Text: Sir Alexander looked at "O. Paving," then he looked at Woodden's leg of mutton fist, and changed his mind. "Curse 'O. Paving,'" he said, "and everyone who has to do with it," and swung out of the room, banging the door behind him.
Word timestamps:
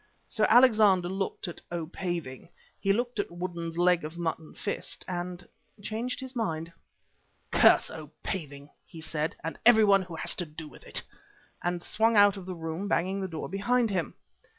Sir 0.27 0.47
Alexander 0.49 1.09
looked 1.09 1.47
at 1.47 1.61
"O. 1.71 1.85
Paving," 1.85 2.39
then 2.41 2.49
he 2.79 2.91
looked 2.91 3.19
at 3.19 3.29
Woodden's 3.29 3.77
leg 3.77 4.03
of 4.03 4.17
mutton 4.17 4.55
fist, 4.55 5.05
and 5.07 5.47
changed 5.79 6.19
his 6.21 6.35
mind. 6.35 6.73
"Curse 7.51 7.91
'O. 7.91 8.09
Paving,'" 8.23 8.71
he 8.83 8.99
said, 8.99 9.35
"and 9.43 9.59
everyone 9.63 10.01
who 10.01 10.15
has 10.15 10.35
to 10.37 10.45
do 10.47 10.67
with 10.67 10.85
it," 10.85 11.03
and 11.61 11.83
swung 11.83 12.17
out 12.17 12.35
of 12.35 12.47
the 12.47 12.55
room, 12.55 12.87
banging 12.87 13.21
the 13.21 13.27
door 13.27 13.47
behind 13.47 13.91
him. 13.91 14.15